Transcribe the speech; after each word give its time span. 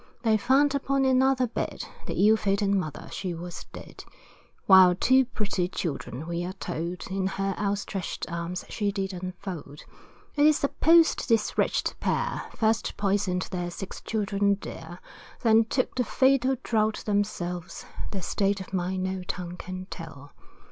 They 0.23 0.35
found 0.35 0.73
upon 0.73 1.05
another 1.05 1.45
bed, 1.45 1.85
The 2.07 2.15
ill 2.27 2.35
fated 2.35 2.71
mother, 2.71 3.07
she 3.11 3.35
was 3.35 3.67
dead, 3.71 4.03
While 4.65 4.95
two 4.95 5.25
pretty 5.25 5.67
children 5.67 6.25
we 6.25 6.43
are 6.43 6.53
told, 6.53 7.05
In 7.11 7.27
her 7.27 7.53
outstretched 7.59 8.25
arms 8.27 8.65
she 8.67 8.91
did 8.91 9.13
enfold, 9.13 9.83
It 10.35 10.47
is 10.47 10.57
supposed 10.57 11.29
this 11.29 11.55
wretched 11.55 11.93
pair, 11.99 12.49
First 12.55 12.97
poisoned 12.97 13.47
their 13.51 13.69
six 13.69 14.01
children 14.01 14.55
dear, 14.55 14.97
Then 15.43 15.65
took 15.65 15.93
the 15.93 16.03
fatal 16.03 16.55
draught 16.63 17.05
themselves, 17.05 17.85
Their 18.09 18.23
state 18.23 18.59
of 18.59 18.73
mind 18.73 19.03
no 19.03 19.21
tongue 19.21 19.55
can 19.55 19.85
tell. 19.91 20.31